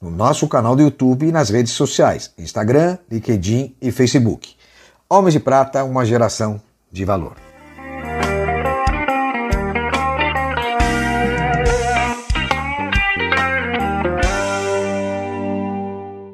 no 0.00 0.10
nosso 0.10 0.46
canal 0.46 0.76
do 0.76 0.82
YouTube 0.82 1.26
e 1.26 1.32
nas 1.32 1.50
redes 1.50 1.72
sociais, 1.72 2.32
Instagram, 2.38 2.98
LinkedIn 3.10 3.74
e 3.80 3.90
Facebook. 3.90 4.54
Homens 5.10 5.32
de 5.32 5.40
Prata, 5.40 5.82
uma 5.84 6.04
geração 6.04 6.60
de 6.90 7.04
valor. 7.04 7.34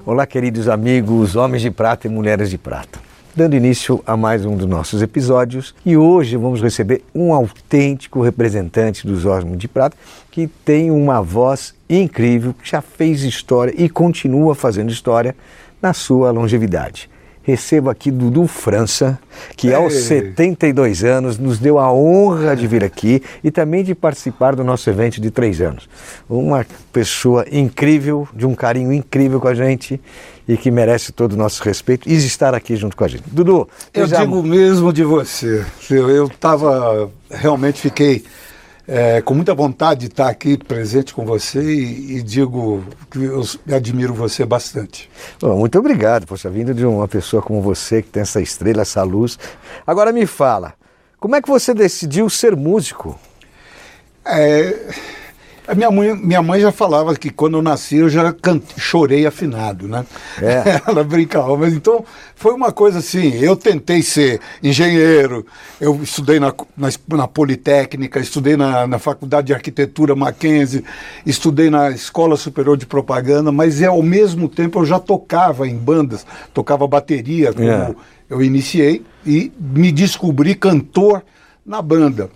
Olá, 0.06 0.26
queridos 0.26 0.68
amigos, 0.68 1.34
homens 1.34 1.62
de 1.62 1.70
prata 1.70 2.06
e 2.06 2.10
mulheres 2.10 2.50
de 2.50 2.58
prata. 2.58 3.13
Dando 3.36 3.56
início 3.56 4.00
a 4.06 4.16
mais 4.16 4.46
um 4.46 4.56
dos 4.56 4.68
nossos 4.68 5.02
episódios 5.02 5.74
e 5.84 5.96
hoje 5.96 6.36
vamos 6.36 6.62
receber 6.62 7.02
um 7.12 7.34
autêntico 7.34 8.22
representante 8.22 9.04
dos 9.04 9.24
Homens 9.24 9.58
de 9.58 9.66
Prata 9.66 9.96
que 10.30 10.46
tem 10.46 10.88
uma 10.88 11.20
voz 11.20 11.74
incrível, 11.90 12.54
que 12.54 12.70
já 12.70 12.80
fez 12.80 13.24
história 13.24 13.74
e 13.76 13.88
continua 13.88 14.54
fazendo 14.54 14.92
história 14.92 15.34
na 15.82 15.92
sua 15.92 16.30
longevidade. 16.30 17.10
Recebo 17.44 17.90
aqui 17.90 18.10
Dudu 18.10 18.46
França, 18.46 19.18
que 19.54 19.72
aos 19.72 19.92
72 19.92 21.04
anos 21.04 21.38
nos 21.38 21.58
deu 21.58 21.78
a 21.78 21.92
honra 21.92 22.56
de 22.56 22.66
vir 22.66 22.82
aqui 22.82 23.22
e 23.42 23.50
também 23.50 23.84
de 23.84 23.94
participar 23.94 24.56
do 24.56 24.64
nosso 24.64 24.88
evento 24.88 25.20
de 25.20 25.30
três 25.30 25.60
anos. 25.60 25.88
Uma 26.28 26.66
pessoa 26.90 27.44
incrível, 27.52 28.26
de 28.34 28.46
um 28.46 28.54
carinho 28.54 28.92
incrível 28.92 29.38
com 29.40 29.48
a 29.48 29.54
gente 29.54 30.00
e 30.48 30.56
que 30.56 30.70
merece 30.70 31.12
todo 31.12 31.34
o 31.34 31.36
nosso 31.36 31.62
respeito 31.62 32.08
e 32.08 32.14
estar 32.14 32.54
aqui 32.54 32.76
junto 32.76 32.96
com 32.96 33.04
a 33.04 33.08
gente. 33.08 33.24
Dudu, 33.26 33.68
eu 33.92 34.06
digo 34.06 34.42
mesmo 34.42 34.92
de 34.92 35.04
você. 35.04 35.64
Eu 35.90 36.26
estava 36.26 37.10
realmente 37.30 37.80
fiquei 37.80 38.24
é, 38.86 39.20
com 39.22 39.34
muita 39.34 39.54
vontade 39.54 40.00
de 40.00 40.06
estar 40.06 40.28
aqui 40.28 40.56
presente 40.56 41.14
com 41.14 41.24
você 41.24 41.60
e, 41.62 42.18
e 42.18 42.22
digo 42.22 42.84
que 43.10 43.22
eu 43.24 43.42
admiro 43.72 44.12
você 44.12 44.44
bastante. 44.44 45.10
Bom, 45.40 45.58
muito 45.58 45.78
obrigado, 45.78 46.26
poxa, 46.26 46.50
vindo 46.50 46.74
de 46.74 46.84
uma 46.84 47.08
pessoa 47.08 47.42
como 47.42 47.62
você 47.62 48.02
que 48.02 48.10
tem 48.10 48.22
essa 48.22 48.40
estrela, 48.40 48.82
essa 48.82 49.02
luz. 49.02 49.38
Agora 49.86 50.12
me 50.12 50.26
fala, 50.26 50.74
como 51.18 51.34
é 51.34 51.42
que 51.42 51.48
você 51.48 51.72
decidiu 51.72 52.28
ser 52.28 52.54
músico? 52.54 53.18
É, 54.26 54.94
a 55.66 55.74
minha 55.74 55.90
mãe, 55.90 56.14
minha 56.14 56.42
mãe 56.42 56.60
já 56.60 56.70
falava 56.70 57.14
que 57.16 57.30
quando 57.30 57.56
eu 57.56 57.62
nasci 57.62 57.96
eu 57.96 58.08
já 58.08 58.32
cante, 58.32 58.78
chorei 58.78 59.26
afinado, 59.26 59.88
né? 59.88 60.04
É. 60.40 60.82
Ela 60.86 61.02
brincava, 61.02 61.56
mas 61.56 61.72
então 61.72 62.04
foi 62.36 62.52
uma 62.52 62.70
coisa 62.70 62.98
assim. 62.98 63.32
Eu 63.34 63.56
tentei 63.56 64.02
ser 64.02 64.40
engenheiro, 64.62 65.46
eu 65.80 66.02
estudei 66.02 66.38
na, 66.38 66.52
na, 66.76 66.88
na 67.08 67.28
Politécnica, 67.28 68.20
estudei 68.20 68.56
na, 68.56 68.86
na 68.86 68.98
Faculdade 68.98 69.48
de 69.48 69.54
Arquitetura 69.54 70.14
Mackenzie, 70.14 70.84
estudei 71.24 71.70
na 71.70 71.90
Escola 71.90 72.36
Superior 72.36 72.76
de 72.76 72.86
Propaganda, 72.86 73.50
mas 73.50 73.82
ao 73.82 74.02
mesmo 74.02 74.48
tempo 74.48 74.80
eu 74.80 74.84
já 74.84 74.98
tocava 74.98 75.66
em 75.66 75.76
bandas, 75.76 76.26
tocava 76.52 76.86
bateria, 76.86 77.52
como 77.52 77.68
é. 77.68 77.94
eu 78.28 78.42
iniciei, 78.42 79.02
e 79.26 79.50
me 79.58 79.90
descobri 79.90 80.54
cantor 80.54 81.22
na 81.64 81.80
banda. 81.80 82.28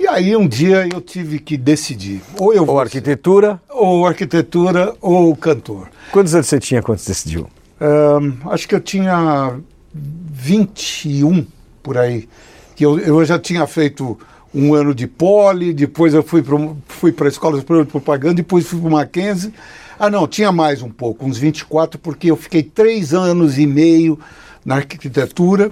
E 0.00 0.08
aí 0.08 0.34
um 0.34 0.48
dia 0.48 0.88
eu 0.90 0.98
tive 0.98 1.38
que 1.38 1.58
decidir. 1.58 2.22
Ou 2.38 2.54
eu 2.54 2.66
ou 2.66 2.80
arquitetura? 2.80 3.60
Ou 3.68 4.06
arquitetura 4.06 4.94
ou 4.98 5.36
cantor. 5.36 5.90
Quantos 6.10 6.34
anos 6.34 6.46
você 6.46 6.58
tinha 6.58 6.82
quando 6.82 6.96
você 6.96 7.10
decidiu? 7.10 7.46
Um, 7.78 8.50
acho 8.50 8.66
que 8.66 8.74
eu 8.74 8.80
tinha 8.80 9.60
21 9.92 11.46
por 11.82 11.98
aí. 11.98 12.26
Que 12.74 12.86
eu, 12.86 12.98
eu 12.98 13.22
já 13.26 13.38
tinha 13.38 13.66
feito 13.66 14.18
um 14.54 14.72
ano 14.72 14.94
de 14.94 15.06
poli, 15.06 15.74
depois 15.74 16.14
eu 16.14 16.22
fui 16.22 16.42
para 16.42 16.56
fui 16.88 17.14
a 17.20 17.28
Escola 17.28 17.58
Superior 17.58 17.84
de 17.84 17.92
Propaganda, 17.92 18.34
depois 18.36 18.66
fui 18.66 18.80
para 18.80 18.88
o 18.88 18.92
Mackenzie. 18.92 19.52
Ah, 19.98 20.08
não, 20.08 20.26
tinha 20.26 20.50
mais 20.50 20.80
um 20.80 20.88
pouco, 20.88 21.26
uns 21.26 21.36
24, 21.36 22.00
porque 22.00 22.30
eu 22.30 22.36
fiquei 22.36 22.62
três 22.62 23.12
anos 23.12 23.58
e 23.58 23.66
meio 23.66 24.18
na 24.64 24.76
arquitetura 24.76 25.70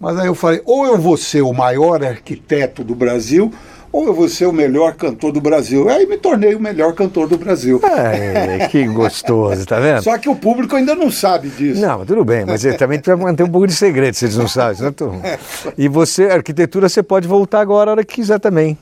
mas 0.00 0.18
aí 0.18 0.26
eu 0.26 0.34
falei, 0.34 0.62
ou 0.64 0.86
eu 0.86 0.98
vou 0.98 1.16
ser 1.16 1.42
o 1.42 1.52
maior 1.52 2.04
arquiteto 2.04 2.84
do 2.84 2.94
Brasil, 2.94 3.52
ou 3.90 4.06
eu 4.06 4.14
vou 4.14 4.28
ser 4.28 4.46
o 4.46 4.52
melhor 4.52 4.94
cantor 4.94 5.32
do 5.32 5.40
Brasil. 5.40 5.88
Aí 5.88 6.06
me 6.06 6.16
tornei 6.16 6.54
o 6.54 6.60
melhor 6.60 6.92
cantor 6.94 7.26
do 7.26 7.38
Brasil. 7.38 7.80
É, 7.84 8.68
que 8.68 8.86
gostoso, 8.86 9.66
tá 9.66 9.80
vendo? 9.80 10.02
Só 10.02 10.16
que 10.18 10.28
o 10.28 10.36
público 10.36 10.76
ainda 10.76 10.94
não 10.94 11.10
sabe 11.10 11.48
disso. 11.48 11.80
Não, 11.80 12.04
tudo 12.04 12.24
bem, 12.24 12.44
mas 12.44 12.62
também 12.76 12.98
tem 12.98 13.16
que 13.16 13.22
manter 13.22 13.42
um 13.42 13.48
pouco 13.48 13.66
de 13.66 13.74
segredo, 13.74 14.14
se 14.14 14.26
eles 14.26 14.36
não 14.36 14.46
sabem. 14.46 14.78
Né, 14.80 15.38
e 15.76 15.88
você, 15.88 16.24
arquitetura, 16.24 16.88
você 16.88 17.02
pode 17.02 17.26
voltar 17.26 17.60
agora 17.60 17.90
a 17.90 17.92
hora 17.92 18.04
que 18.04 18.16
quiser 18.16 18.38
também. 18.38 18.76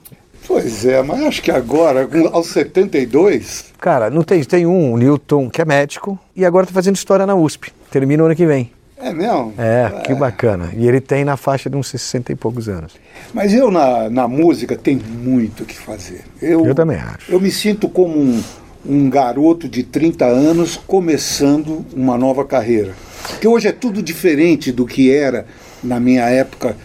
Pois 0.47 0.85
é, 0.85 1.03
mas 1.03 1.21
acho 1.23 1.43
que 1.43 1.51
agora, 1.51 2.09
aos 2.33 2.49
72. 2.49 3.73
Cara, 3.81 4.11
não 4.11 4.23
tem, 4.23 4.43
tem 4.45 4.65
um, 4.65 4.93
o 4.93 4.97
Newton, 4.97 5.51
que 5.51 5.61
é 5.61 5.65
médico, 5.65 6.19
e 6.37 6.45
agora 6.45 6.65
está 6.65 6.75
fazendo 6.75 6.95
história 6.95 7.27
na 7.27 7.35
USP. 7.35 7.73
Termina 7.91 8.23
o 8.23 8.27
ano 8.27 8.37
que 8.37 8.47
vem. 8.47 8.71
É 9.07 9.13
mesmo? 9.13 9.55
É, 9.57 10.01
que 10.05 10.11
é. 10.11 10.15
bacana. 10.17 10.71
E 10.77 10.87
ele 10.87 11.01
tem 11.01 11.25
na 11.25 11.37
faixa 11.37 11.71
de 11.71 11.77
uns 11.77 11.87
60 11.89 12.33
e 12.33 12.35
poucos 12.35 12.69
anos. 12.69 12.93
Mas 13.33 13.55
eu 13.55 13.71
na, 13.71 14.11
na 14.11 14.27
música 14.27 14.77
tenho 14.77 15.01
muito 15.05 15.63
o 15.63 15.67
que 15.67 15.79
fazer. 15.79 16.25
Eu, 16.43 16.67
eu 16.67 16.75
também 16.75 16.97
acho. 16.97 17.31
Eu 17.31 17.41
me 17.41 17.53
sinto 17.53 17.89
como 17.89 18.19
um, 18.19 18.43
um 18.85 19.09
garoto 19.09 19.69
de 19.69 19.85
30 19.85 20.25
anos 20.25 20.77
começando 20.77 21.87
uma 21.95 22.19
nova 22.19 22.45
carreira. 22.45 22.95
Porque 23.29 23.47
hoje 23.47 23.69
é 23.69 23.73
tudo 23.73 24.03
diferente 24.03 24.73
do 24.73 24.85
que 24.85 25.13
era 25.13 25.47
na 25.85 26.01
minha 26.01 26.29
época 26.29 26.77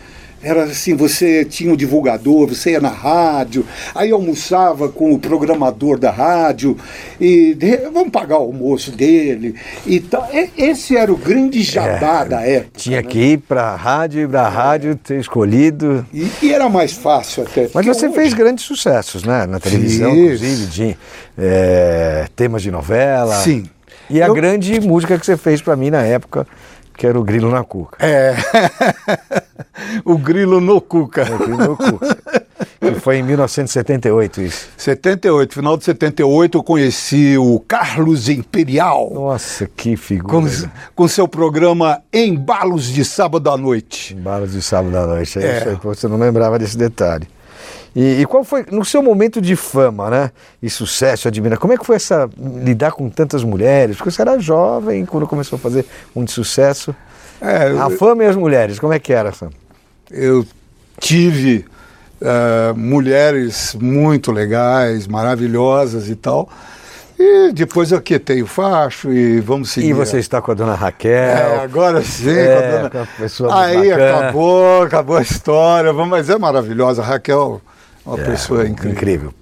era 0.44 0.64
assim, 0.64 0.96
você 0.96 1.46
tinha 1.46 1.72
um 1.72 1.76
divulgador, 1.76 2.48
você 2.48 2.72
ia 2.72 2.82
na 2.82 2.90
rádio, 2.90 3.66
aí 3.94 4.12
almoçava 4.12 4.90
com 4.90 5.14
o 5.14 5.20
programador 5.20 6.00
da 6.00 6.10
rádio, 6.12 6.78
e 7.20 7.56
vamos 7.94 8.10
pagar 8.10 8.38
o 8.40 8.44
almoço 8.44 8.92
dele. 8.92 9.56
E 9.86 10.00
tal. 10.00 10.28
Esse 10.58 10.98
era 10.98 11.12
o 11.12 11.18
grande 11.18 11.62
jabá 11.62 12.22
é, 12.22 12.26
da 12.26 12.42
época. 12.42 12.72
Tinha 12.78 13.02
né? 13.02 13.08
que 13.08 13.20
ir 13.20 13.38
para 13.40 13.64
a 13.64 13.76
rádio, 13.76 14.22
ir 14.22 14.30
para 14.30 14.42
a 14.42 14.50
rádio, 14.50 14.96
ter 14.96 15.20
escolhido. 15.20 16.06
E, 16.14 16.28
e, 16.42 16.54
era 16.54 16.68
mais 16.70 16.94
fácil 16.94 17.44
até. 17.44 17.70
Mas 17.74 17.86
você 17.86 18.08
hoje... 18.08 18.16
fez 18.16 18.34
grandes 18.34 18.66
sucessos, 18.66 19.24
né? 19.24 19.46
Na 19.46 19.60
televisão, 19.60 20.12
Fiz. 20.12 20.24
inclusive, 20.24 20.66
de 20.68 20.98
é, 21.38 22.26
temas 22.36 22.62
de 22.62 22.72
novela. 22.72 23.36
Sim. 23.36 23.66
E 24.10 24.20
Eu... 24.20 24.32
a 24.32 24.34
grande 24.34 24.80
música 24.80 25.18
que 25.18 25.26
você 25.26 25.38
fez 25.38 25.62
para 25.62 25.76
mim 25.76 25.90
na 25.90 26.02
época 26.02 26.48
que 27.02 27.08
era 27.08 27.20
o 27.20 27.24
grilo 27.24 27.50
na 27.50 27.64
cuca. 27.64 27.98
É. 28.00 28.36
o 30.06 30.20
grilo 30.20 30.62
no 30.62 30.80
cuca. 30.80 31.24
O 31.34 31.38
grilo 31.40 31.58
no 31.58 31.76
cuca. 31.76 32.16
que 32.80 33.00
foi 33.00 33.18
em 33.18 33.24
1978 33.24 34.42
isso. 34.44 34.70
78, 34.78 35.52
final 35.52 35.78
de 35.78 35.86
78 35.86 36.60
eu 36.60 36.64
conheci 36.64 37.36
o 37.40 37.60
Carlos 37.68 38.30
Imperial. 38.30 39.10
Nossa, 39.12 39.68
que 39.76 39.98
figura. 39.98 40.32
Com, 40.32 40.70
com 40.94 41.08
seu 41.08 41.28
programa 41.28 42.04
Embalos 42.14 42.86
de 42.86 43.04
Sábado 43.04 43.50
à 43.50 43.58
Noite. 43.58 44.14
Embalos 44.14 44.52
de 44.52 44.62
Sábado 44.62 44.96
à 44.96 45.08
Noite, 45.08 45.40
é, 45.40 45.70
é. 45.70 45.80
você 45.82 46.08
não 46.08 46.20
lembrava 46.20 46.60
desse 46.60 46.78
detalhe. 46.78 47.28
E, 47.96 48.22
e, 48.22 48.26
qual 48.26 48.44
foi, 48.44 48.66
no 48.72 48.86
seu 48.86 49.04
momento 49.04 49.42
de 49.42 49.56
fama, 49.56 50.10
né? 50.10 50.32
E 50.64 50.70
sucesso, 50.70 51.28
admira, 51.28 51.58
como 51.58 51.74
é 51.74 51.78
que 51.78 51.86
foi 51.86 51.98
essa, 51.98 52.30
lidar 52.64 52.92
com 52.92 53.10
tantas 53.10 53.44
mulheres? 53.44 53.98
Porque 53.98 54.10
você 54.12 54.22
era 54.22 54.40
jovem 54.40 55.06
quando 55.06 55.28
começou 55.28 55.58
a 55.58 55.60
fazer 55.60 55.86
muito 56.16 56.32
sucesso. 56.32 56.96
É, 57.42 57.78
a 57.78 57.90
fama 57.90 58.24
e 58.24 58.28
as 58.28 58.36
mulheres, 58.36 58.80
como 58.80 58.94
é 58.94 59.00
que 59.00 59.12
era, 59.12 59.34
Sam? 59.34 59.50
Eu 60.10 60.46
tive 61.00 61.66
uh, 62.22 62.78
mulheres 62.78 63.76
muito 63.80 64.32
legais, 64.32 65.08
maravilhosas 65.08 66.08
e 66.08 66.16
tal. 66.16 66.50
E 67.20 67.52
depois 67.52 67.92
eu 67.92 68.02
quietei 68.02 68.42
o 68.42 68.48
facho 68.48 69.12
e 69.12 69.40
vamos 69.42 69.70
seguir. 69.70 69.90
E 69.90 69.94
você 69.94 70.18
está 70.18 70.42
com 70.42 70.52
a 70.52 70.54
dona 70.54 70.74
Raquel. 70.74 71.12
É, 71.12 71.64
agora 71.64 72.02
sim, 72.02 72.30
é, 72.30 72.56
com 72.56 72.58
a 72.58 72.78
dona. 72.78 72.90
Com 72.90 73.46
a 73.46 73.64
Aí 73.64 73.90
bacana. 73.90 74.20
acabou, 74.20 74.82
acabou 74.82 75.18
a 75.18 75.22
história, 75.22 75.94
mas 75.94 76.30
é 76.30 76.38
maravilhosa. 76.38 77.04
A 77.04 77.06
Raquel 77.06 77.62
uma 78.06 78.20
é, 78.20 78.24
pessoa 78.24 78.68
incrível. 78.68 78.92
Incrível. 78.92 79.34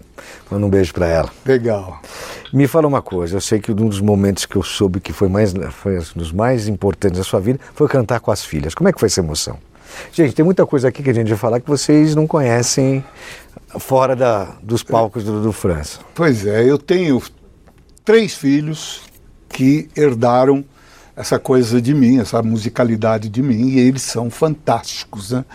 Manda 0.49 0.65
um 0.65 0.69
beijo 0.69 0.93
para 0.93 1.07
ela. 1.07 1.29
Legal. 1.45 2.01
Me 2.51 2.67
fala 2.67 2.87
uma 2.87 3.01
coisa, 3.01 3.37
eu 3.37 3.41
sei 3.41 3.59
que 3.59 3.71
um 3.71 3.75
dos 3.75 4.01
momentos 4.01 4.45
que 4.45 4.55
eu 4.55 4.63
soube 4.63 4.99
que 4.99 5.13
foi, 5.13 5.29
mais, 5.29 5.53
foi 5.71 5.99
um 5.99 6.03
dos 6.15 6.31
mais 6.31 6.67
importantes 6.67 7.19
da 7.19 7.23
sua 7.23 7.39
vida 7.39 7.59
foi 7.73 7.87
cantar 7.87 8.19
com 8.19 8.31
as 8.31 8.43
filhas. 8.43 8.73
Como 8.73 8.89
é 8.89 8.93
que 8.93 8.99
foi 8.99 9.07
essa 9.07 9.19
emoção? 9.19 9.57
Gente, 10.11 10.33
tem 10.33 10.43
muita 10.43 10.65
coisa 10.65 10.87
aqui 10.87 11.03
que 11.03 11.09
a 11.09 11.13
gente 11.13 11.29
vai 11.29 11.37
falar 11.37 11.59
que 11.59 11.67
vocês 11.67 12.15
não 12.15 12.25
conhecem 12.25 13.03
fora 13.79 14.15
da, 14.15 14.55
dos 14.63 14.83
palcos 14.83 15.23
do, 15.23 15.41
do 15.41 15.51
França. 15.51 15.99
Pois 16.15 16.45
é, 16.45 16.63
eu 16.63 16.77
tenho 16.77 17.21
três 18.03 18.33
filhos 18.33 19.01
que 19.47 19.89
herdaram 19.95 20.63
essa 21.15 21.37
coisa 21.37 21.81
de 21.81 21.93
mim, 21.93 22.19
essa 22.19 22.41
musicalidade 22.41 23.29
de 23.29 23.41
mim, 23.41 23.69
e 23.69 23.79
eles 23.79 24.01
são 24.01 24.29
fantásticos. 24.29 25.31
Né? 25.31 25.45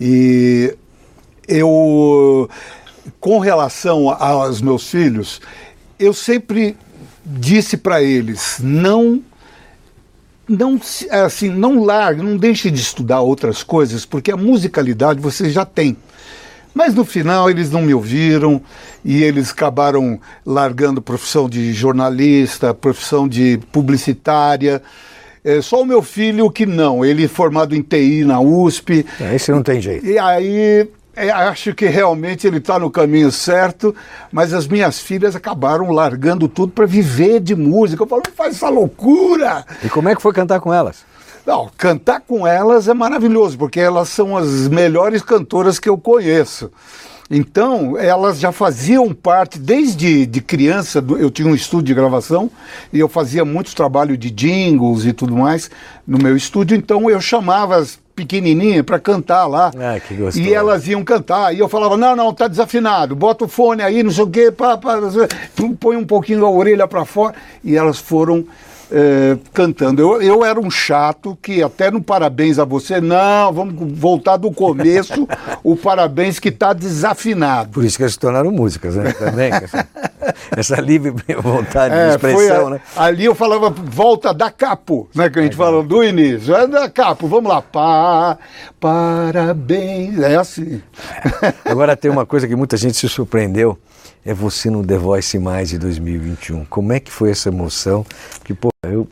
E 0.00 0.76
eu, 1.48 2.48
com 3.20 3.38
relação 3.38 4.10
aos 4.10 4.60
meus 4.60 4.88
filhos, 4.90 5.40
eu 5.98 6.12
sempre 6.12 6.76
disse 7.24 7.76
para 7.76 8.02
eles: 8.02 8.58
não 8.60 9.22
não 10.48 10.80
assim 11.10 11.48
não 11.48 11.82
largue, 11.82 12.22
não 12.22 12.36
deixe 12.36 12.70
de 12.70 12.80
estudar 12.80 13.20
outras 13.20 13.62
coisas, 13.62 14.06
porque 14.06 14.30
a 14.30 14.36
musicalidade 14.36 15.20
você 15.20 15.50
já 15.50 15.64
tem. 15.64 15.96
Mas 16.72 16.94
no 16.94 17.06
final 17.06 17.48
eles 17.48 17.70
não 17.70 17.80
me 17.80 17.94
ouviram 17.94 18.60
e 19.02 19.22
eles 19.22 19.50
acabaram 19.50 20.20
largando 20.44 21.00
profissão 21.00 21.48
de 21.48 21.72
jornalista, 21.72 22.74
profissão 22.74 23.26
de 23.26 23.58
publicitária. 23.72 24.82
É, 25.42 25.62
só 25.62 25.80
o 25.80 25.86
meu 25.86 26.02
filho 26.02 26.50
que 26.50 26.66
não, 26.66 27.02
ele 27.02 27.24
é 27.24 27.28
formado 27.28 27.74
em 27.74 27.80
TI 27.80 28.24
na 28.24 28.40
USP. 28.40 29.06
É, 29.18 29.34
esse 29.34 29.50
não 29.50 29.62
tem 29.62 29.80
jeito. 29.80 30.04
E 30.04 30.18
aí 30.18 30.86
é, 31.16 31.30
acho 31.30 31.74
que 31.74 31.86
realmente 31.86 32.46
ele 32.46 32.58
está 32.58 32.78
no 32.78 32.90
caminho 32.90 33.32
certo, 33.32 33.94
mas 34.30 34.52
as 34.52 34.68
minhas 34.68 35.00
filhas 35.00 35.34
acabaram 35.34 35.90
largando 35.90 36.46
tudo 36.46 36.72
para 36.72 36.84
viver 36.84 37.40
de 37.40 37.54
música. 37.54 38.02
Eu 38.02 38.06
falo, 38.06 38.22
não 38.26 38.34
faz 38.34 38.56
essa 38.56 38.68
loucura! 38.68 39.64
E 39.82 39.88
como 39.88 40.10
é 40.10 40.14
que 40.14 40.20
foi 40.20 40.34
cantar 40.34 40.60
com 40.60 40.72
elas? 40.72 41.04
Não, 41.46 41.70
cantar 41.76 42.20
com 42.20 42.46
elas 42.46 42.86
é 42.86 42.92
maravilhoso, 42.92 43.56
porque 43.56 43.80
elas 43.80 44.10
são 44.10 44.36
as 44.36 44.68
melhores 44.68 45.22
cantoras 45.22 45.78
que 45.78 45.88
eu 45.88 45.96
conheço. 45.96 46.70
Então, 47.30 47.98
elas 47.98 48.38
já 48.38 48.52
faziam 48.52 49.12
parte, 49.12 49.58
desde 49.58 50.26
de 50.26 50.40
criança, 50.40 51.04
eu 51.18 51.30
tinha 51.30 51.48
um 51.48 51.54
estúdio 51.54 51.86
de 51.86 51.94
gravação 51.94 52.50
e 52.92 53.00
eu 53.00 53.08
fazia 53.08 53.44
muito 53.44 53.74
trabalho 53.74 54.16
de 54.16 54.30
jingles 54.30 55.04
e 55.04 55.12
tudo 55.12 55.34
mais 55.34 55.70
no 56.06 56.18
meu 56.18 56.36
estúdio, 56.36 56.76
então 56.76 57.10
eu 57.10 57.20
chamava 57.20 57.76
as 57.76 57.98
pequenininha 58.16 58.82
para 58.82 58.98
cantar 58.98 59.46
lá. 59.46 59.70
Ah, 59.78 60.00
que 60.00 60.14
gostoso. 60.14 60.40
E 60.40 60.52
elas 60.52 60.88
iam 60.88 61.04
cantar. 61.04 61.54
E 61.54 61.58
eu 61.58 61.68
falava: 61.68 61.96
não, 61.96 62.16
não, 62.16 62.32
tá 62.32 62.48
desafinado. 62.48 63.14
Bota 63.14 63.44
o 63.44 63.48
fone 63.48 63.82
aí, 63.82 64.02
não 64.02 64.10
sei 64.10 64.24
o 64.24 64.30
quê, 64.30 64.50
pá, 64.50 64.78
pá, 64.78 64.98
põe 65.78 65.96
um 65.96 66.06
pouquinho 66.06 66.44
a 66.46 66.50
orelha 66.50 66.88
para 66.88 67.04
fora. 67.04 67.34
E 67.62 67.76
elas 67.76 67.98
foram 67.98 68.46
é, 68.90 69.36
cantando. 69.52 70.00
Eu, 70.00 70.22
eu 70.22 70.44
era 70.44 70.58
um 70.58 70.70
chato 70.70 71.36
que 71.42 71.62
até 71.62 71.90
no 71.90 72.02
parabéns 72.02 72.58
a 72.58 72.64
você, 72.64 73.00
não, 73.00 73.52
vamos 73.52 73.98
voltar 73.98 74.36
do 74.36 74.50
começo, 74.50 75.28
o 75.62 75.76
parabéns 75.76 76.38
que 76.38 76.48
está 76.48 76.72
desafinado. 76.72 77.70
Por 77.70 77.84
isso 77.84 77.96
que 77.96 78.02
eles 78.02 78.14
se 78.14 78.18
tornaram 78.18 78.50
músicas, 78.50 78.96
né? 78.96 79.12
Também, 79.18 79.50
essa, 80.56 80.80
livre 80.80 81.12
vontade 81.40 81.94
é, 81.94 82.08
de 82.08 82.14
expressão, 82.14 82.68
a, 82.68 82.70
né? 82.70 82.80
Ali 82.96 83.24
eu 83.24 83.34
falava, 83.34 83.70
volta 83.70 84.32
da 84.32 84.50
capo, 84.50 85.08
né? 85.14 85.28
Que 85.30 85.38
a 85.38 85.42
gente 85.42 85.54
é, 85.54 85.56
falou 85.56 85.82
do 85.82 86.02
início. 86.02 86.54
É 86.54 86.66
da 86.66 86.88
capo, 86.88 87.26
vamos 87.26 87.50
lá. 87.50 87.62
Pá, 87.62 88.38
parabéns. 88.80 90.18
É 90.18 90.36
assim. 90.36 90.82
Agora 91.64 91.96
tem 91.96 92.10
uma 92.10 92.26
coisa 92.26 92.46
que 92.46 92.56
muita 92.56 92.76
gente 92.76 92.96
se 92.96 93.08
surpreendeu 93.08 93.78
é 94.24 94.34
você 94.34 94.68
no 94.68 94.84
The 94.84 94.98
Voice 94.98 95.38
Mais 95.38 95.68
de 95.68 95.78
2021. 95.78 96.64
Como 96.64 96.92
é 96.92 96.98
que 96.98 97.12
foi 97.12 97.30
essa 97.30 97.48
emoção? 97.48 98.04
Que, 98.42 98.52
pô, 98.52 98.70
eu 98.82 99.06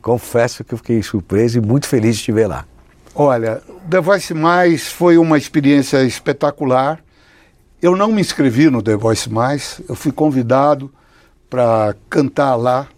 confesso 0.00 0.64
que 0.64 0.72
eu 0.72 0.78
fiquei 0.78 1.02
surpreso 1.02 1.58
e 1.58 1.60
muito 1.60 1.86
feliz 1.86 2.16
de 2.16 2.24
te 2.24 2.32
ver 2.32 2.46
lá. 2.46 2.64
Olha, 3.14 3.60
The 3.90 4.00
Voice 4.00 4.32
Mais 4.32 4.90
foi 4.90 5.18
uma 5.18 5.36
experiência 5.36 6.02
espetacular. 6.02 6.98
Eu 7.82 7.96
não 7.96 8.12
me 8.12 8.20
inscrevi 8.20 8.70
no 8.70 8.80
The 8.80 8.96
Voice 8.96 9.28
Mais, 9.28 9.82
eu 9.88 9.94
fui 9.94 10.12
convidado 10.12 10.90
para 11.50 11.94
cantar 12.08 12.54
lá 12.54 12.88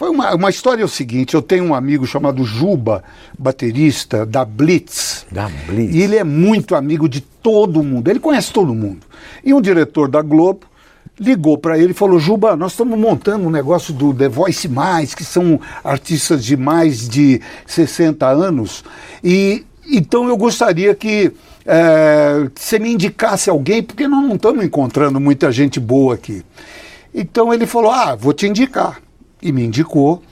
foi 0.00 0.08
uma, 0.08 0.34
uma 0.34 0.48
história 0.48 0.80
é 0.80 0.84
o 0.84 0.88
seguinte, 0.88 1.34
eu 1.34 1.42
tenho 1.42 1.62
um 1.62 1.74
amigo 1.74 2.06
chamado 2.06 2.42
Juba, 2.42 3.04
baterista 3.38 4.24
da 4.24 4.46
Blitz. 4.46 5.26
Da 5.30 5.46
Blitz. 5.46 5.94
E 5.94 6.00
ele 6.00 6.16
é 6.16 6.24
muito 6.24 6.74
amigo 6.74 7.06
de 7.06 7.20
todo 7.20 7.82
mundo, 7.82 8.08
ele 8.08 8.18
conhece 8.18 8.50
todo 8.50 8.74
mundo. 8.74 9.06
E 9.44 9.52
um 9.52 9.60
diretor 9.60 10.08
da 10.08 10.22
Globo 10.22 10.60
ligou 11.18 11.58
para 11.58 11.78
ele 11.78 11.90
e 11.90 11.94
falou: 11.94 12.18
Juba, 12.18 12.56
nós 12.56 12.72
estamos 12.72 12.98
montando 12.98 13.46
um 13.46 13.50
negócio 13.50 13.92
do 13.92 14.14
The 14.14 14.30
Voice 14.30 14.66
Mais, 14.68 15.14
que 15.14 15.22
são 15.22 15.60
artistas 15.84 16.42
de 16.46 16.56
mais 16.56 17.06
de 17.06 17.42
60 17.66 18.26
anos, 18.26 18.82
e 19.22 19.66
então 19.86 20.26
eu 20.30 20.36
gostaria 20.38 20.94
que 20.94 21.30
é, 21.64 22.48
você 22.54 22.78
me 22.78 22.92
indicasse 22.92 23.50
alguém, 23.50 23.82
porque 23.82 24.08
nós 24.08 24.22
não 24.22 24.36
estamos 24.36 24.64
encontrando 24.64 25.20
muita 25.20 25.52
gente 25.52 25.78
boa 25.78 26.14
aqui. 26.14 26.42
Então 27.14 27.52
ele 27.52 27.66
falou: 27.66 27.90
Ah, 27.90 28.14
vou 28.14 28.32
te 28.32 28.46
indicar 28.46 29.00
e 29.42 29.52
me 29.52 29.64
indicou. 29.64 30.22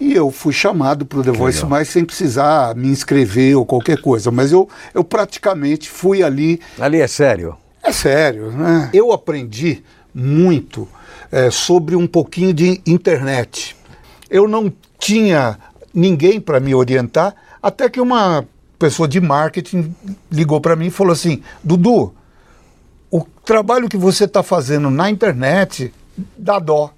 E 0.00 0.14
eu 0.14 0.30
fui 0.30 0.52
chamado 0.52 1.04
para 1.04 1.18
o 1.18 1.24
The 1.24 1.32
Voice 1.32 1.66
Mais 1.66 1.88
sem 1.88 2.04
precisar 2.04 2.74
me 2.76 2.86
inscrever 2.86 3.56
ou 3.56 3.66
qualquer 3.66 4.00
coisa. 4.00 4.30
Mas 4.30 4.52
eu, 4.52 4.68
eu 4.94 5.02
praticamente 5.02 5.90
fui 5.90 6.22
ali. 6.22 6.60
Ali 6.78 7.00
é 7.00 7.08
sério? 7.08 7.56
É 7.82 7.90
sério. 7.90 8.52
Né? 8.52 8.90
Eu 8.92 9.12
aprendi 9.12 9.82
muito 10.14 10.88
é, 11.32 11.50
sobre 11.50 11.96
um 11.96 12.06
pouquinho 12.06 12.54
de 12.54 12.80
internet. 12.86 13.76
Eu 14.30 14.46
não 14.46 14.72
tinha 15.00 15.58
ninguém 15.92 16.40
para 16.40 16.60
me 16.60 16.74
orientar, 16.74 17.34
até 17.60 17.88
que 17.88 18.00
uma 18.00 18.46
pessoa 18.78 19.08
de 19.08 19.20
marketing 19.20 19.94
ligou 20.30 20.60
para 20.60 20.76
mim 20.76 20.86
e 20.86 20.90
falou 20.90 21.12
assim: 21.12 21.42
Dudu, 21.62 22.14
o 23.10 23.24
trabalho 23.44 23.88
que 23.88 23.96
você 23.96 24.24
está 24.24 24.42
fazendo 24.42 24.90
na 24.90 25.10
internet 25.10 25.92
dá 26.36 26.58
dó. 26.58 26.92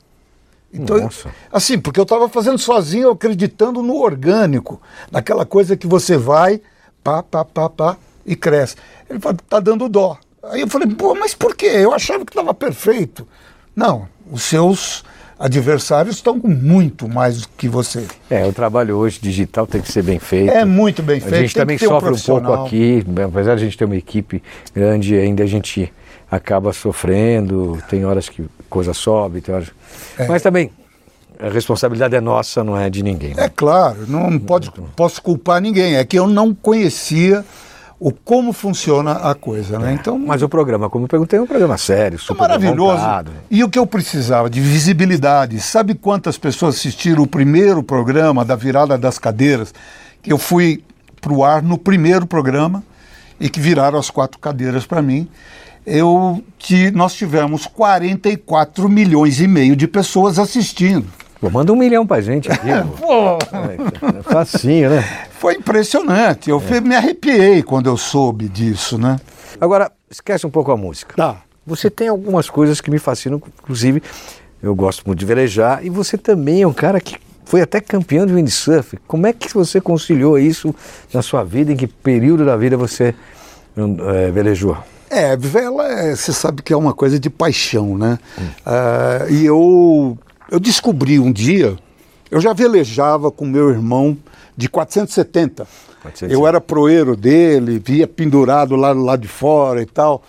Então, 0.72 0.98
Nossa. 0.98 1.30
assim, 1.52 1.78
porque 1.78 1.98
eu 1.98 2.04
estava 2.04 2.28
fazendo 2.28 2.58
sozinho, 2.58 3.10
acreditando 3.10 3.82
no 3.82 3.96
orgânico, 3.96 4.80
naquela 5.10 5.44
coisa 5.44 5.76
que 5.76 5.86
você 5.86 6.16
vai, 6.16 6.60
pá, 7.02 7.22
pá, 7.22 7.44
pá, 7.44 7.68
pá, 7.68 7.96
e 8.24 8.36
cresce. 8.36 8.76
Ele 9.08 9.18
falou, 9.18 9.38
tá 9.48 9.58
dando 9.58 9.88
dó. 9.88 10.16
Aí 10.44 10.60
eu 10.60 10.68
falei, 10.68 10.88
pô, 10.88 11.14
mas 11.14 11.34
por 11.34 11.56
quê? 11.56 11.66
Eu 11.66 11.92
achava 11.92 12.24
que 12.24 12.30
estava 12.30 12.54
perfeito. 12.54 13.26
Não, 13.74 14.08
os 14.30 14.42
seus 14.44 15.04
adversários 15.40 16.16
estão 16.16 16.38
com 16.38 16.48
muito 16.48 17.08
mais 17.08 17.40
do 17.40 17.48
que 17.56 17.66
você. 17.66 18.06
É, 18.28 18.46
o 18.46 18.52
trabalho 18.52 18.96
hoje 18.96 19.18
digital 19.20 19.66
tem 19.66 19.80
que 19.80 19.90
ser 19.90 20.02
bem 20.02 20.18
feito. 20.18 20.52
É 20.52 20.66
muito 20.66 21.02
bem 21.02 21.18
feito. 21.18 21.34
A 21.34 21.40
gente 21.40 21.54
também 21.54 21.78
sofre 21.78 22.10
um, 22.10 22.14
um 22.14 22.18
pouco 22.18 22.52
aqui, 22.52 23.02
apesar 23.26 23.56
de 23.56 23.62
a 23.62 23.64
gente 23.64 23.78
ter 23.78 23.86
uma 23.86 23.96
equipe 23.96 24.42
grande, 24.74 25.16
ainda 25.16 25.42
a 25.42 25.46
gente 25.46 25.90
acaba 26.30 26.74
sofrendo, 26.74 27.82
tem 27.88 28.04
horas 28.04 28.28
que 28.28 28.44
coisa 28.68 28.92
sobe, 28.92 29.40
tem 29.40 29.54
horas... 29.54 29.68
É. 30.18 30.28
Mas 30.28 30.42
também 30.42 30.70
a 31.40 31.48
responsabilidade 31.48 32.14
é 32.14 32.20
nossa, 32.20 32.62
não 32.62 32.76
é 32.78 32.90
de 32.90 33.02
ninguém. 33.02 33.34
Né? 33.34 33.44
É 33.44 33.48
claro, 33.48 34.04
não 34.06 34.38
pode, 34.38 34.70
posso 34.94 35.22
culpar 35.22 35.60
ninguém, 35.60 35.96
é 35.96 36.04
que 36.04 36.18
eu 36.18 36.26
não 36.26 36.54
conhecia 36.54 37.42
o 38.00 38.10
como 38.10 38.52
funciona 38.52 39.12
a 39.12 39.34
coisa, 39.34 39.78
né? 39.78 39.90
É. 39.90 39.94
Então, 39.94 40.18
mas 40.18 40.42
o 40.42 40.48
programa, 40.48 40.88
como 40.88 41.04
eu 41.04 41.08
perguntei, 41.08 41.38
é 41.38 41.42
um 41.42 41.46
programa 41.46 41.76
sério, 41.76 42.18
super 42.18 42.44
é 42.44 42.48
maravilhoso. 42.48 43.04
E 43.50 43.62
o 43.62 43.68
que 43.68 43.78
eu 43.78 43.86
precisava 43.86 44.48
de 44.48 44.60
visibilidade. 44.60 45.60
Sabe 45.60 45.94
quantas 45.94 46.38
pessoas 46.38 46.76
assistiram 46.76 47.22
o 47.22 47.26
primeiro 47.26 47.82
programa 47.82 48.44
da 48.44 48.56
virada 48.56 48.96
das 48.96 49.18
cadeiras? 49.18 49.74
Que 50.22 50.32
eu 50.32 50.38
fui 50.38 50.82
para 51.20 51.32
o 51.32 51.44
ar 51.44 51.62
no 51.62 51.76
primeiro 51.76 52.26
programa 52.26 52.82
e 53.38 53.50
que 53.50 53.60
viraram 53.60 53.98
as 53.98 54.08
quatro 54.08 54.38
cadeiras 54.38 54.86
para 54.86 55.02
mim 55.02 55.28
eu 55.86 56.42
que 56.58 56.90
nós 56.90 57.14
tivemos 57.14 57.66
44 57.66 58.88
milhões 58.88 59.40
e 59.40 59.48
meio 59.48 59.74
de 59.74 59.88
pessoas 59.88 60.38
assistindo. 60.38 61.06
Pô, 61.40 61.48
manda 61.48 61.72
um 61.72 61.76
milhão 61.76 62.06
pra 62.06 62.20
gente 62.20 62.50
aqui. 62.50 62.68
pô. 63.00 63.38
É, 63.56 64.18
é 64.18 64.22
facinho, 64.22 64.90
né? 64.90 65.04
Foi 65.40 65.54
impressionante. 65.54 66.50
Eu 66.50 66.62
é. 66.70 66.80
me 66.82 66.94
arrepiei 66.94 67.62
quando 67.62 67.88
eu 67.88 67.96
soube 67.96 68.46
disso, 68.46 68.98
né? 68.98 69.18
Agora, 69.58 69.90
esquece 70.10 70.46
um 70.46 70.50
pouco 70.50 70.70
a 70.70 70.76
música. 70.76 71.16
Tá. 71.16 71.40
Você 71.66 71.88
tem 71.88 72.08
algumas 72.08 72.50
coisas 72.50 72.78
que 72.78 72.90
me 72.90 72.98
fascinam, 72.98 73.40
inclusive 73.62 74.02
eu 74.62 74.74
gosto 74.74 75.02
muito 75.06 75.18
de 75.18 75.24
velejar 75.24 75.82
e 75.82 75.88
você 75.88 76.18
também 76.18 76.60
é 76.60 76.66
um 76.66 76.74
cara 76.74 77.00
que 77.00 77.16
foi 77.46 77.62
até 77.62 77.80
campeão 77.80 78.26
de 78.26 78.34
windsurf. 78.34 78.98
Como 79.06 79.26
é 79.26 79.32
que 79.32 79.50
você 79.54 79.80
conciliou 79.80 80.38
isso 80.38 80.74
na 81.10 81.22
sua 81.22 81.42
vida? 81.42 81.72
Em 81.72 81.76
que 81.76 81.86
período 81.86 82.44
da 82.44 82.54
vida 82.54 82.76
você 82.76 83.14
é, 84.14 84.30
velejou? 84.30 84.76
É, 85.08 85.38
vela, 85.38 85.88
é, 85.88 86.14
você 86.14 86.34
sabe 86.34 86.60
que 86.60 86.70
é 86.70 86.76
uma 86.76 86.92
coisa 86.92 87.18
de 87.18 87.30
paixão, 87.30 87.96
né? 87.96 88.18
Hum. 88.38 88.44
Uh, 88.44 89.32
e 89.32 89.46
eu, 89.46 90.18
eu 90.50 90.60
descobri 90.60 91.18
um 91.18 91.32
dia, 91.32 91.78
eu 92.30 92.42
já 92.42 92.52
velejava 92.52 93.30
com 93.30 93.46
meu 93.46 93.70
irmão 93.70 94.18
de 94.60 94.68
470. 94.68 95.64
470. 96.02 96.32
Eu 96.32 96.46
era 96.46 96.60
proeiro 96.60 97.16
dele, 97.16 97.82
via 97.84 98.06
pendurado 98.06 98.76
lá 98.76 98.92
do 98.92 99.02
lado 99.02 99.22
de 99.22 99.28
fora 99.28 99.80
e 99.80 99.86
tal. 99.86 100.22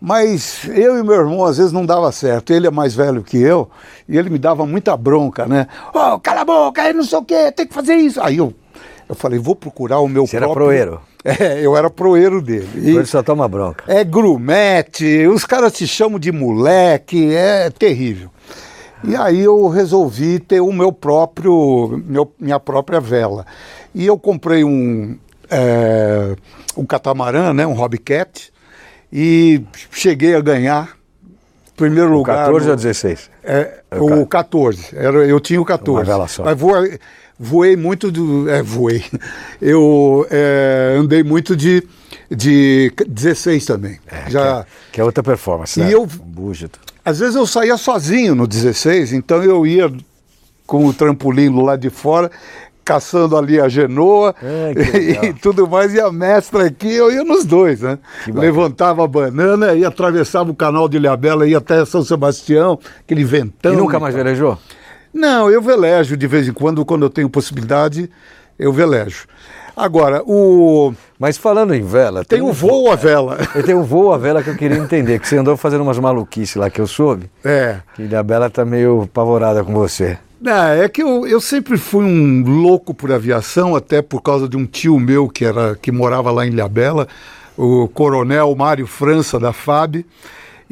Mas 0.00 0.68
eu 0.68 0.98
e 0.98 1.02
meu 1.02 1.14
irmão 1.14 1.44
às 1.44 1.56
vezes 1.56 1.72
não 1.72 1.84
dava 1.84 2.12
certo. 2.12 2.52
Ele 2.52 2.66
é 2.66 2.70
mais 2.70 2.94
velho 2.94 3.22
que 3.22 3.36
eu 3.36 3.68
e 4.08 4.16
ele 4.16 4.30
me 4.30 4.38
dava 4.38 4.64
muita 4.64 4.96
bronca, 4.96 5.46
né? 5.46 5.66
Ô, 5.92 5.98
oh, 5.98 6.20
cala 6.20 6.42
a 6.42 6.44
boca, 6.44 6.82
aí 6.82 6.92
não 6.92 7.04
sei 7.04 7.18
o 7.18 7.24
quê, 7.24 7.50
tem 7.50 7.66
que 7.66 7.74
fazer 7.74 7.94
isso. 7.94 8.20
Aí 8.22 8.36
eu, 8.36 8.54
eu 9.08 9.14
falei, 9.14 9.38
vou 9.38 9.56
procurar 9.56 9.98
o 10.00 10.08
meu 10.08 10.26
Você 10.26 10.38
próprio... 10.38 10.70
era 10.70 10.90
proeiro? 10.90 11.00
É, 11.26 11.64
eu 11.64 11.74
era 11.74 11.88
proeiro 11.88 12.42
dele. 12.42 12.68
E 12.74 12.90
Ele 12.90 13.06
só 13.06 13.22
toma 13.22 13.48
bronca. 13.48 13.82
É 13.88 14.04
grumete, 14.04 15.26
os 15.26 15.46
caras 15.46 15.72
te 15.72 15.86
chamam 15.86 16.18
de 16.18 16.30
moleque, 16.30 17.34
é 17.34 17.70
terrível. 17.70 18.28
E 19.06 19.16
aí 19.16 19.40
eu 19.40 19.68
resolvi 19.68 20.38
ter 20.38 20.60
o 20.60 20.72
meu 20.72 20.92
próprio, 20.92 22.02
meu, 22.06 22.32
minha 22.38 22.58
própria 22.60 23.00
vela. 23.00 23.44
E 23.94 24.06
eu 24.06 24.18
comprei 24.18 24.64
um, 24.64 25.16
é, 25.50 26.34
um 26.76 26.84
catamarã, 26.86 27.52
né, 27.52 27.66
um 27.66 27.72
Hobbycat, 27.74 28.52
e 29.12 29.62
cheguei 29.90 30.34
a 30.34 30.40
ganhar 30.40 30.96
primeiro 31.76 32.10
O 32.10 32.16
lugar. 32.18 32.46
14 32.46 32.64
no- 32.66 32.70
ou 32.72 32.76
16? 32.76 33.30
é, 33.42 33.80
É 33.90 33.98
o 34.00 34.22
o 34.22 34.26
14. 34.26 34.88
Era, 34.96 35.18
eu 35.26 35.38
tinha 35.40 35.60
o 35.60 35.64
14. 35.64 35.98
Uma 35.98 36.04
vela 36.04 36.28
só. 36.28 36.44
Mas 36.44 36.58
voei, 36.58 36.98
voei 37.38 37.76
muito 37.76 38.10
do. 38.10 38.48
É, 38.48 38.62
voei. 38.62 39.04
Eu 39.60 40.26
é, 40.30 40.96
andei 40.98 41.22
muito 41.22 41.54
de, 41.56 41.82
de 42.30 42.92
16 43.06 43.64
também. 43.66 43.98
Já, 44.28 44.64
Que 44.92 45.00
é 45.00 45.04
outra 45.04 45.22
performance, 45.22 45.78
E 45.80 45.84
né? 45.84 45.94
eu- 45.94 46.06
Búgito. 46.06 46.78
Às 47.04 47.18
vezes 47.18 47.34
eu 47.34 47.46
saía 47.46 47.76
sozinho 47.76 48.34
no 48.34 48.46
16, 48.46 49.12
então 49.12 49.42
eu 49.42 49.66
ia 49.66 49.92
com 50.66 50.86
o 50.86 50.92
trampolim 50.92 51.50
do 51.50 51.60
lado 51.60 51.80
de 51.80 51.90
fora, 51.90 52.30
caçando 52.84 53.36
ali 53.36 53.60
a 53.60 53.68
genoa 53.68 54.34
É, 54.42 55.24
e 55.28 55.32
tudo 55.34 55.68
mais, 55.68 55.94
e 55.94 56.00
a 56.00 56.12
mestra 56.12 56.66
aqui, 56.66 56.92
eu 56.92 57.10
ia 57.10 57.24
nos 57.24 57.44
dois, 57.44 57.80
né? 57.80 57.98
Levantava 58.26 59.04
a 59.04 59.08
banana 59.08 59.74
e 59.74 59.84
atravessava 59.84 60.50
o 60.50 60.54
canal 60.54 60.88
de 60.88 60.96
Ilhabela, 60.96 61.46
ia 61.48 61.58
até 61.58 61.84
São 61.84 62.02
Sebastião, 62.02 62.78
aquele 63.00 63.24
ventão. 63.24 63.72
e 63.72 63.76
nunca 63.76 63.98
mais 63.98 64.14
velejou? 64.14 64.58
Não, 65.12 65.50
eu 65.50 65.62
velejo 65.62 66.16
de 66.16 66.26
vez 66.26 66.48
em 66.48 66.52
quando, 66.52 66.84
quando 66.84 67.04
eu 67.04 67.10
tenho 67.10 67.30
possibilidade, 67.30 68.10
eu 68.58 68.72
velejo. 68.72 69.26
Agora, 69.76 70.22
o 70.24 70.92
Mas 71.18 71.36
falando 71.36 71.74
em 71.74 71.82
vela... 71.82 72.24
tem 72.24 72.40
o 72.40 72.48
um 72.48 72.52
voo 72.52 72.90
à 72.90 72.96
vela. 72.96 73.38
Tenho 73.64 73.78
um 73.78 73.82
voo 73.82 74.12
a 74.12 74.18
vela 74.18 74.42
que 74.42 74.50
eu 74.50 74.56
queria 74.56 74.76
entender, 74.78 75.18
que 75.18 75.26
você 75.28 75.36
andou 75.36 75.56
fazendo 75.56 75.82
umas 75.82 75.98
maluquices 75.98 76.56
lá 76.56 76.70
que 76.70 76.80
eu 76.80 76.86
soube, 76.86 77.28
É. 77.44 77.78
que 77.94 78.14
a 78.14 78.22
Bela 78.22 78.48
tá 78.50 78.64
meio 78.64 79.02
apavorada 79.02 79.64
com 79.64 79.72
você. 79.72 80.16
Não, 80.40 80.66
é 80.68 80.88
que 80.88 81.02
eu, 81.02 81.26
eu 81.26 81.40
sempre 81.40 81.78
fui 81.78 82.04
um 82.04 82.44
louco 82.46 82.92
por 82.92 83.10
aviação, 83.10 83.74
até 83.74 84.02
por 84.02 84.20
causa 84.20 84.46
de 84.48 84.56
um 84.56 84.66
tio 84.66 84.98
meu 85.00 85.28
que, 85.28 85.44
era, 85.44 85.74
que 85.80 85.90
morava 85.90 86.30
lá 86.30 86.46
em 86.46 86.50
Ilhabela, 86.50 87.08
o 87.56 87.88
coronel 87.88 88.54
Mário 88.54 88.86
França 88.86 89.40
da 89.40 89.52
FAB, 89.54 90.04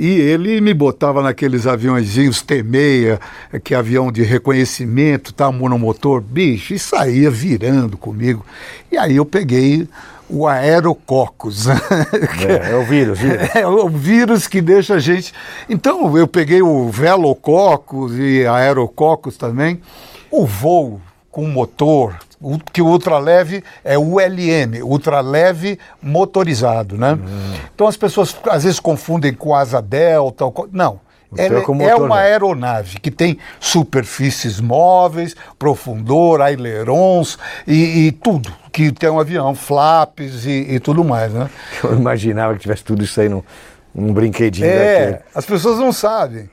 e 0.03 0.21
ele 0.21 0.61
me 0.61 0.75
botava 0.75 1.23
naqueles 1.23 1.65
aviãozinhos 1.65 2.43
T6, 2.43 3.21
que 3.63 3.73
é 3.73 3.77
avião 3.77 4.11
de 4.11 4.25
reconhecimento, 4.25 5.33
tá, 5.33 5.53
monomotor, 5.53 6.21
bicho, 6.21 6.75
e 6.75 6.79
saía 6.81 7.31
virando 7.31 7.97
comigo. 7.97 8.45
E 8.91 8.99
aí 8.99 9.15
eu 9.15 9.25
peguei 9.25 9.87
o 10.29 10.49
aerococcus. 10.49 11.67
É, 12.49 12.73
é 12.73 12.75
o 12.75 12.85
vírus, 12.85 13.21
vírus. 13.21 13.49
É 13.55 13.65
o 13.65 13.89
vírus 13.89 14.49
que 14.49 14.61
deixa 14.61 14.95
a 14.95 14.99
gente. 14.99 15.33
Então, 15.69 16.19
eu 16.19 16.27
peguei 16.27 16.63
o 16.63 16.89
velococcus 16.89 18.19
e 18.19 18.45
aerococcus 18.45 19.37
também. 19.37 19.81
O 20.33 20.45
voo 20.45 21.01
com 21.31 21.47
motor, 21.47 22.17
o, 22.43 22.59
que 22.59 22.83
o 22.83 22.87
ultraleve 22.87 23.63
é 23.85 23.97
o 23.97 24.15
ULM, 24.17 24.83
ultraleve 24.83 25.79
motorizado, 26.03 26.97
né? 26.99 27.19
Então 27.75 27.87
as 27.87 27.97
pessoas 27.97 28.37
às 28.51 28.65
vezes 28.65 28.81
confundem 28.81 29.33
com 29.33 29.55
asa 29.55 29.81
delta. 29.81 30.45
ou 30.45 30.69
Não. 30.73 31.01
Ela 31.35 31.61
é 31.61 31.89
é 31.89 31.95
uma 31.97 32.17
né? 32.17 32.23
aeronave 32.25 33.01
que 33.01 33.11
tem 33.11 33.39
superfícies 33.59 34.61
móveis, 34.61 35.35
profundor, 35.59 36.43
ailerons 36.43 37.39
e, 37.67 38.07
e 38.09 38.13
tudo 38.13 38.53
que 38.71 38.93
tem 38.93 39.09
um 39.09 39.19
avião, 39.19 39.55
flaps 39.55 40.45
e, 40.45 40.75
e 40.75 40.81
tudo 40.81 41.03
mais, 41.03 41.33
né? 41.33 41.49
Eu 41.83 41.95
imaginava 41.95 42.55
que 42.55 42.61
tivesse 42.61 42.85
tudo 42.85 43.03
isso 43.03 43.19
aí 43.19 43.31
num, 43.31 43.43
num 43.95 44.13
brinquedinho 44.13 44.67
É, 44.69 45.07
daquele. 45.07 45.25
as 45.35 45.47
pessoas 45.47 45.79
não 45.79 45.93
sabem. 45.93 46.51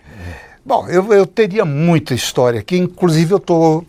Bom, 0.65 0.88
eu, 0.88 1.12
eu 1.13 1.25
teria 1.25 1.65
muita 1.65 2.13
história 2.13 2.60
aqui, 2.60 2.77
inclusive 2.77 3.34
eu 3.34 3.38
estou 3.38 3.86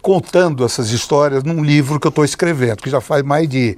contando 0.00 0.64
essas 0.64 0.90
histórias 0.90 1.42
num 1.44 1.62
livro 1.62 2.00
que 2.00 2.06
eu 2.06 2.10
estou 2.10 2.24
escrevendo, 2.24 2.76
que 2.78 2.90
já 2.90 3.00
faz 3.00 3.22
mais 3.22 3.48
de 3.48 3.76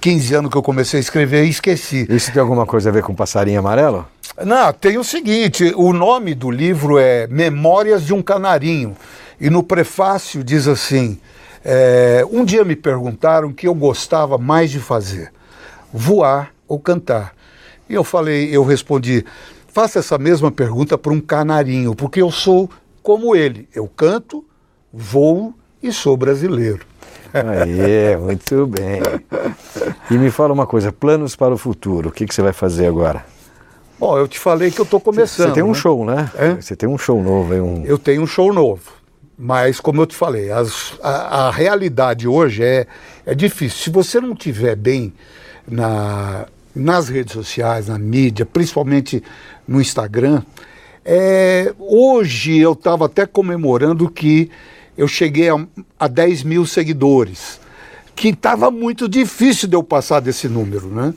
15 0.00 0.34
anos 0.34 0.50
que 0.50 0.56
eu 0.56 0.62
comecei 0.62 0.98
a 0.98 1.00
escrever 1.00 1.44
e 1.44 1.50
esqueci. 1.50 2.06
Isso 2.08 2.32
tem 2.32 2.40
alguma 2.40 2.66
coisa 2.66 2.90
a 2.90 2.92
ver 2.92 3.02
com 3.02 3.14
passarinho 3.14 3.58
amarelo? 3.58 4.06
Não, 4.44 4.72
tem 4.72 4.98
o 4.98 5.04
seguinte: 5.04 5.72
o 5.76 5.92
nome 5.92 6.34
do 6.34 6.50
livro 6.50 6.98
é 6.98 7.26
Memórias 7.26 8.04
de 8.04 8.12
um 8.12 8.22
Canarinho. 8.22 8.96
E 9.40 9.50
no 9.50 9.62
prefácio 9.62 10.44
diz 10.44 10.68
assim: 10.68 11.18
é, 11.64 12.24
um 12.30 12.44
dia 12.44 12.64
me 12.64 12.76
perguntaram 12.76 13.48
o 13.48 13.54
que 13.54 13.66
eu 13.66 13.74
gostava 13.74 14.38
mais 14.38 14.70
de 14.70 14.78
fazer: 14.78 15.32
voar 15.92 16.52
ou 16.68 16.78
cantar. 16.78 17.34
E 17.88 17.94
eu 17.94 18.04
falei, 18.04 18.54
eu 18.54 18.64
respondi: 18.64 19.24
faça 19.68 19.98
essa 19.98 20.18
mesma 20.18 20.50
pergunta 20.50 20.96
para 20.98 21.12
um 21.12 21.20
canarinho, 21.20 21.94
porque 21.94 22.20
eu 22.20 22.30
sou 22.30 22.70
como 23.02 23.34
ele. 23.34 23.68
Eu 23.74 23.88
canto, 23.88 24.44
voo 24.96 25.52
e 25.82 25.92
sou 25.92 26.16
brasileiro. 26.16 26.80
Aê, 27.34 28.16
muito 28.16 28.66
bem. 28.66 29.00
E 30.10 30.14
me 30.16 30.30
fala 30.30 30.54
uma 30.54 30.66
coisa, 30.66 30.90
planos 30.90 31.36
para 31.36 31.52
o 31.52 31.58
futuro, 31.58 32.08
o 32.08 32.12
que, 32.12 32.26
que 32.26 32.34
você 32.34 32.40
vai 32.40 32.52
fazer 32.52 32.86
agora? 32.86 33.24
Bom, 33.98 34.16
eu 34.18 34.26
te 34.26 34.38
falei 34.38 34.70
que 34.70 34.80
eu 34.80 34.84
estou 34.84 35.00
começando. 35.00 35.48
Você 35.48 35.54
tem 35.54 35.62
um 35.62 35.68
né? 35.68 35.74
show, 35.74 36.04
né? 36.04 36.30
É? 36.36 36.54
Você 36.54 36.74
tem 36.76 36.88
um 36.88 36.96
show 36.98 37.22
novo, 37.22 37.52
aí, 37.52 37.60
um... 37.60 37.84
Eu 37.84 37.98
tenho 37.98 38.22
um 38.22 38.26
show 38.26 38.52
novo. 38.52 38.92
Mas, 39.38 39.80
como 39.80 40.00
eu 40.00 40.06
te 40.06 40.14
falei, 40.16 40.50
as- 40.50 40.94
a, 41.02 41.46
a 41.46 41.50
realidade 41.50 42.26
hoje 42.26 42.62
é, 42.62 42.86
é 43.26 43.34
difícil. 43.34 43.78
Se 43.84 43.90
você 43.90 44.18
não 44.20 44.34
tiver 44.34 44.76
bem 44.76 45.12
na, 45.68 46.46
nas 46.74 47.08
redes 47.08 47.34
sociais, 47.34 47.88
na 47.88 47.98
mídia, 47.98 48.46
principalmente 48.46 49.22
no 49.68 49.80
Instagram, 49.80 50.42
é, 51.04 51.74
hoje 51.78 52.58
eu 52.58 52.72
estava 52.72 53.06
até 53.06 53.26
comemorando 53.26 54.10
que 54.10 54.50
eu 54.96 55.06
cheguei 55.06 55.48
a, 55.48 55.66
a 55.98 56.08
10 56.08 56.42
mil 56.42 56.66
seguidores. 56.66 57.60
Que 58.14 58.28
estava 58.28 58.70
muito 58.70 59.06
difícil 59.06 59.68
de 59.68 59.76
eu 59.76 59.82
passar 59.82 60.20
desse 60.20 60.48
número, 60.48 60.86
né? 60.86 61.12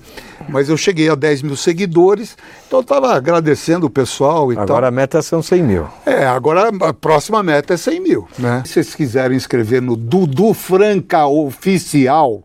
Mas 0.49 0.67
eu 0.67 0.75
cheguei 0.75 1.09
a 1.09 1.15
10 1.15 1.43
mil 1.43 1.55
seguidores, 1.55 2.35
então 2.67 2.79
eu 2.79 2.81
estava 2.81 3.13
agradecendo 3.13 3.87
o 3.87 3.89
pessoal 3.89 4.51
e 4.51 4.55
tal. 4.55 4.63
Agora 4.63 4.89
a 4.89 4.91
meta 4.91 5.21
são 5.21 5.41
100 5.41 5.63
mil. 5.63 5.87
É, 6.05 6.25
agora 6.25 6.69
a 6.81 6.93
próxima 6.93 7.41
meta 7.41 7.73
é 7.73 7.77
100 7.77 8.01
mil. 8.01 8.27
Né? 8.37 8.63
Se 8.65 8.73
vocês 8.73 8.95
quiserem 8.95 9.37
inscrever 9.37 9.81
no 9.81 9.95
Dudu 9.95 10.53
Franca 10.53 11.25
Oficial, 11.25 12.43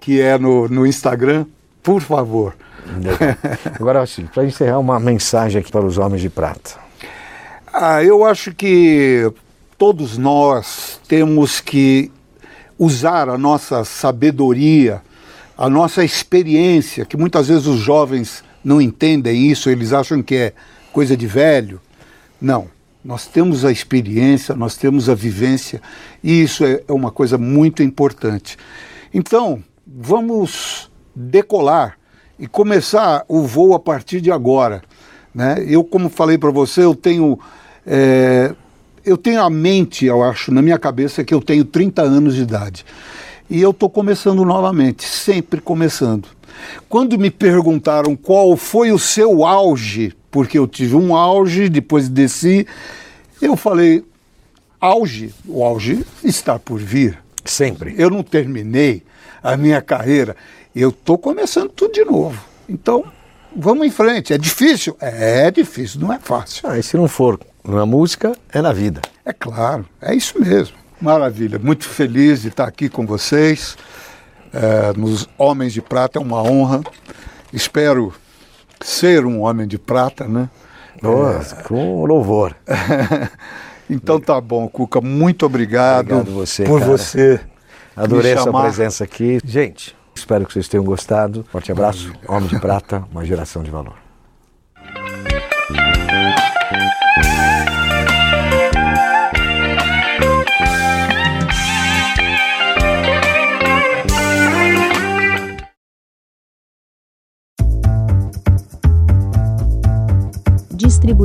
que 0.00 0.20
é 0.20 0.36
no, 0.38 0.68
no 0.68 0.84
Instagram, 0.84 1.46
por 1.80 2.00
favor. 2.00 2.56
Agora, 3.78 4.02
assim, 4.02 4.26
para 4.26 4.44
encerrar, 4.44 4.78
uma 4.78 4.98
mensagem 4.98 5.60
aqui 5.60 5.70
para 5.70 5.84
os 5.84 5.98
homens 5.98 6.20
de 6.20 6.28
prata. 6.28 6.72
Ah, 7.72 8.02
eu 8.02 8.24
acho 8.24 8.54
que 8.54 9.32
todos 9.84 10.16
nós 10.16 10.98
temos 11.06 11.60
que 11.60 12.10
usar 12.78 13.28
a 13.28 13.36
nossa 13.36 13.84
sabedoria, 13.84 15.02
a 15.58 15.68
nossa 15.68 16.02
experiência, 16.02 17.04
que 17.04 17.18
muitas 17.18 17.48
vezes 17.48 17.66
os 17.66 17.80
jovens 17.80 18.42
não 18.64 18.80
entendem 18.80 19.50
isso, 19.50 19.68
eles 19.68 19.92
acham 19.92 20.22
que 20.22 20.36
é 20.36 20.52
coisa 20.90 21.14
de 21.14 21.26
velho. 21.26 21.82
Não. 22.40 22.66
Nós 23.04 23.26
temos 23.26 23.62
a 23.62 23.70
experiência, 23.70 24.54
nós 24.54 24.74
temos 24.74 25.10
a 25.10 25.14
vivência, 25.14 25.82
e 26.22 26.40
isso 26.42 26.64
é, 26.64 26.82
é 26.88 26.92
uma 26.94 27.10
coisa 27.10 27.36
muito 27.36 27.82
importante. 27.82 28.56
Então, 29.12 29.62
vamos 29.86 30.90
decolar 31.14 31.98
e 32.38 32.46
começar 32.46 33.22
o 33.28 33.42
voo 33.42 33.74
a 33.74 33.78
partir 33.78 34.22
de 34.22 34.32
agora. 34.32 34.82
Né? 35.34 35.62
Eu, 35.68 35.84
como 35.84 36.08
falei 36.08 36.38
para 36.38 36.50
você, 36.50 36.84
eu 36.84 36.94
tenho, 36.94 37.38
é, 37.86 38.54
eu 39.04 39.16
tenho 39.16 39.42
a 39.42 39.50
mente, 39.50 40.06
eu 40.06 40.22
acho, 40.22 40.52
na 40.52 40.62
minha 40.62 40.78
cabeça 40.78 41.22
que 41.22 41.34
eu 41.34 41.40
tenho 41.40 41.64
30 41.64 42.02
anos 42.02 42.34
de 42.34 42.42
idade. 42.42 42.84
E 43.50 43.60
eu 43.60 43.70
estou 43.70 43.90
começando 43.90 44.44
novamente, 44.44 45.04
sempre 45.04 45.60
começando. 45.60 46.28
Quando 46.88 47.18
me 47.18 47.30
perguntaram 47.30 48.16
qual 48.16 48.56
foi 48.56 48.90
o 48.92 48.98
seu 48.98 49.44
auge, 49.44 50.14
porque 50.30 50.58
eu 50.58 50.66
tive 50.66 50.96
um 50.96 51.14
auge, 51.14 51.68
depois 51.68 52.08
desci, 52.08 52.66
eu 53.42 53.56
falei, 53.56 54.04
auge, 54.80 55.34
o 55.46 55.62
auge 55.62 56.04
está 56.22 56.58
por 56.58 56.78
vir. 56.78 57.18
Sempre. 57.44 57.94
Eu 57.98 58.08
não 58.08 58.22
terminei 58.22 59.02
a 59.42 59.54
minha 59.54 59.82
carreira, 59.82 60.34
eu 60.74 60.88
estou 60.88 61.18
começando 61.18 61.68
tudo 61.68 61.92
de 61.92 62.04
novo. 62.04 62.42
Então, 62.66 63.04
vamos 63.54 63.86
em 63.86 63.90
frente. 63.90 64.32
É 64.32 64.38
difícil? 64.38 64.96
É 64.98 65.50
difícil, 65.50 66.00
não 66.00 66.10
é 66.10 66.18
fácil. 66.18 66.66
Ah, 66.66 66.78
e 66.78 66.82
se 66.82 66.96
não 66.96 67.06
for 67.06 67.38
na 67.66 67.86
música, 67.86 68.32
é 68.52 68.60
na 68.60 68.72
vida. 68.72 69.00
É 69.24 69.32
claro, 69.32 69.86
é 70.00 70.14
isso 70.14 70.38
mesmo. 70.40 70.76
Maravilha, 71.00 71.58
muito 71.58 71.88
feliz 71.88 72.42
de 72.42 72.48
estar 72.48 72.66
aqui 72.66 72.88
com 72.88 73.06
vocês. 73.06 73.76
É, 74.52 74.92
nos 74.96 75.28
Homens 75.36 75.72
de 75.72 75.82
Prata 75.82 76.18
é 76.18 76.22
uma 76.22 76.42
honra. 76.42 76.82
Espero 77.52 78.12
ser 78.80 79.24
um 79.24 79.40
homem 79.40 79.66
de 79.66 79.78
prata, 79.78 80.26
né? 80.28 80.48
Nossa, 81.02 81.56
com 81.56 82.04
louvor. 82.04 82.54
Então 83.88 84.18
tá 84.18 84.40
bom, 84.40 84.66
Cuca, 84.66 85.00
muito 85.00 85.44
obrigado, 85.44 86.12
Obrigado 86.12 86.34
você, 86.34 86.64
por 86.64 86.80
cara. 86.80 86.90
você. 86.90 87.40
Adorei 87.94 88.36
sua 88.38 88.62
presença 88.62 89.04
aqui. 89.04 89.38
Gente, 89.44 89.94
espero 90.14 90.46
que 90.46 90.54
vocês 90.54 90.68
tenham 90.68 90.84
gostado. 90.84 91.44
Forte 91.50 91.70
abraço. 91.70 92.10
Homem 92.26 92.48
de 92.48 92.58
Prata, 92.58 93.04
uma 93.12 93.24
geração 93.24 93.62
de 93.62 93.70
valor. 93.70 93.94